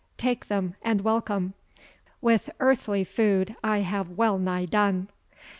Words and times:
Take 0.17 0.47
them, 0.47 0.73
and 0.81 1.01
welcome. 1.01 1.53
With 2.21 2.49
earthly 2.59 3.03
food 3.03 3.55
I 3.63 3.81
have 3.81 4.09
wellnigh 4.17 4.65
done." 4.65 5.09